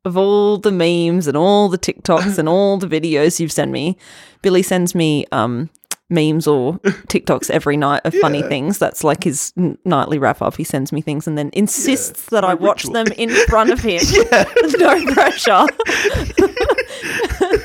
[0.04, 3.96] Of all the memes and all the TikToks and all the videos you've sent me,
[4.42, 5.70] Billy sends me um
[6.10, 6.74] memes or
[7.08, 8.78] TikToks every night of funny things.
[8.78, 10.56] That's like his n- nightly wrap up.
[10.56, 13.80] He sends me things and then insists that my I watch them in front of
[13.80, 14.00] him.
[14.10, 15.66] yeah, with no pressure.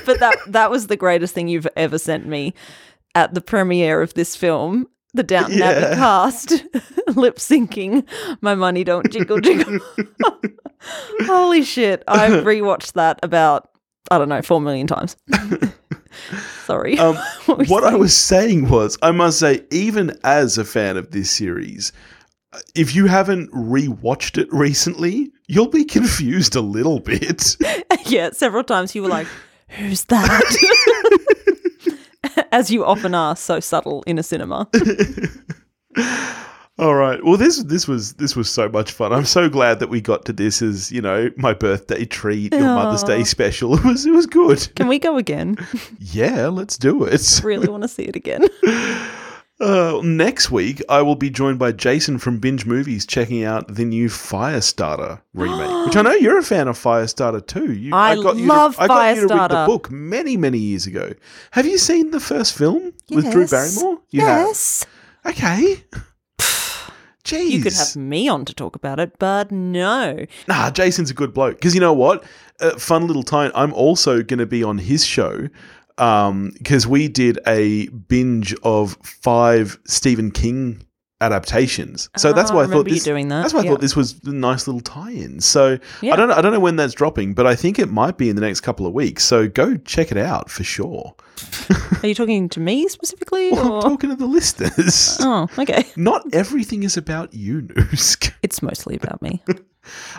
[0.06, 2.54] but that that was the greatest thing you've ever sent me
[3.16, 4.88] at the premiere of this film.
[5.14, 5.70] The Downton Yeah.
[5.70, 6.52] Abbey cast
[7.16, 8.08] lip syncing
[8.42, 9.80] "My Money Don't Jiggle Jiggle."
[11.22, 12.04] Holy shit!
[12.08, 13.70] I've rewatched that about
[14.12, 15.16] I don't know four million times.
[16.66, 16.98] Sorry.
[17.00, 17.18] Um,
[17.48, 21.32] you what I was saying was, I must say, even as a fan of this
[21.32, 21.92] series,
[22.76, 27.58] if you haven't rewatched it recently, you'll be confused a little bit.
[28.06, 29.28] yeah, several times you were like,
[29.70, 31.38] "Who's that?"
[32.52, 34.68] As you often are, so subtle in a cinema.
[36.80, 37.22] All right.
[37.26, 39.12] Well, this this was this was so much fun.
[39.12, 42.62] I'm so glad that we got to this as you know my birthday treat, your
[42.62, 43.74] Mother's Day special.
[43.80, 44.74] It was it was good.
[44.76, 45.58] Can we go again?
[46.00, 47.42] Yeah, let's do it.
[47.44, 48.46] I Really want to see it again.
[49.60, 53.84] Uh, next week, I will be joined by Jason from Binge Movies, checking out the
[53.84, 57.74] new Firestarter remake, which I know you're a fan of Firestarter too.
[57.74, 61.12] You, I love to, I got you to read the book many many years ago.
[61.52, 64.00] Have you seen the first film with Drew Barrymore?
[64.12, 64.48] You have.
[64.48, 64.86] yes.
[65.26, 65.84] Okay.
[66.40, 66.40] Jeez.
[67.50, 70.26] You could have me on to talk about it, but no.
[70.48, 71.58] Nah, Jason's a good bloke.
[71.58, 72.24] Because you know what?
[72.60, 73.52] Uh, fun little time.
[73.54, 75.48] I'm also going to be on his show
[76.00, 80.82] because we did a binge of five Stephen King
[81.22, 82.10] adaptations.
[82.16, 83.04] So that's Ah, why I I, thought this.
[83.04, 83.72] doing that, That's why I yeah.
[83.72, 85.42] thought this was a nice little tie-in.
[85.42, 86.14] So Yeah.
[86.14, 86.36] I don't know.
[86.36, 88.62] I don't know when that's dropping, but I think it might be in the next
[88.62, 89.26] couple of weeks.
[89.26, 91.14] So go check it out for sure.
[92.02, 93.52] Are you talking to me specifically?
[93.60, 95.18] Well, I'm talking to the listeners.
[95.20, 95.84] Oh, okay.
[95.98, 98.32] Not everything is about you, Noosk.
[98.42, 99.44] It's mostly about me.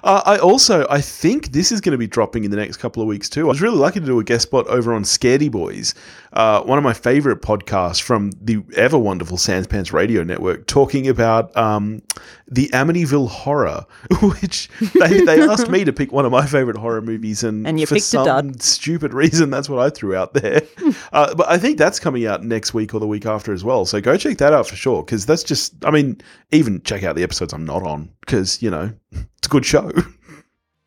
[0.03, 3.03] Uh, I also, I think this is going to be dropping in the next couple
[3.03, 3.47] of weeks too.
[3.47, 5.95] I was really lucky to do a guest spot over on Scaredy Boys,
[6.33, 11.09] uh, one of my favorite podcasts from the ever wonderful Sans Pants Radio Network, talking
[11.09, 12.03] about um,
[12.49, 13.85] the Amityville Horror,
[14.23, 17.79] which they, they asked me to pick one of my favorite horror movies, and, And
[17.89, 20.63] for some stupid reason, that's what I threw out there.
[21.13, 23.85] uh, but I think that's coming out next week or the week after as well.
[23.85, 26.21] So go check that out for sure, because that's just, I mean,
[26.53, 28.93] even check out the episodes I'm not on, because you know
[29.41, 29.91] it's a good show.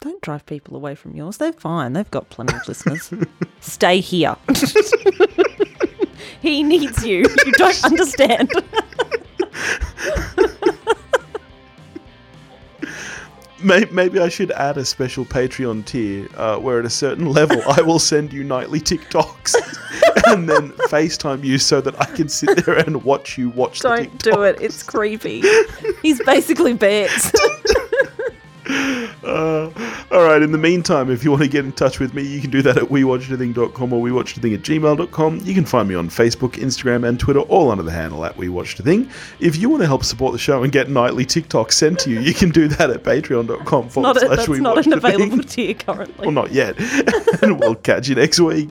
[0.01, 1.37] Don't drive people away from yours.
[1.37, 1.93] They're fine.
[1.93, 3.11] They've got plenty of listeners.
[3.61, 4.35] Stay here.
[6.41, 7.25] he needs you.
[7.45, 8.51] You don't understand.
[13.63, 17.81] Maybe I should add a special Patreon tier uh, where at a certain level I
[17.81, 19.55] will send you nightly TikToks
[20.27, 23.87] and then FaceTime you so that I can sit there and watch you watch the
[23.87, 24.57] Don't do it.
[24.59, 25.43] It's creepy.
[26.01, 27.31] He's basically Bex.
[28.65, 29.69] Uh,
[30.11, 32.41] all right, in the meantime, if you want to get in touch with me, you
[32.41, 35.39] can do that at wewatchedathing.com or wewatchedathing at gmail.com.
[35.43, 39.09] You can find me on Facebook, Instagram, and Twitter, all under the handle at wewatchedathing.
[39.39, 42.19] If you want to help support the show and get nightly TikTok sent to you,
[42.19, 45.15] you can do that at patreon.com forward slash that's not watch an the thing.
[45.15, 46.25] available tier currently.
[46.27, 46.75] Well, not yet.
[47.41, 48.69] and we'll catch you next week.